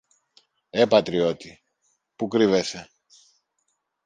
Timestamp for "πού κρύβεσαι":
2.15-2.89